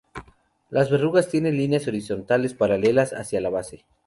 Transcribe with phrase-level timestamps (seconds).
[0.71, 3.85] Las verrugas tienen líneas horizontales paralelas hacia la base.